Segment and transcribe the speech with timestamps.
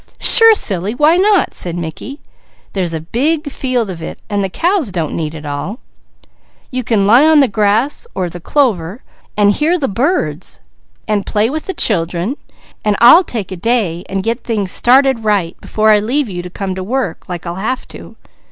[0.19, 0.95] "Sure silly!
[0.95, 2.21] Why not?" said Mickey.
[2.73, 5.77] "There's big fields of it, and the cows don't need it all.
[6.71, 9.03] You can lie on the grass, or the clover,
[9.37, 10.59] and hear the birds,
[11.07, 12.35] and play with the children.
[12.83, 16.73] I'll take a day and get things started right before I leave you to come
[16.73, 18.15] to work, like I'll have to.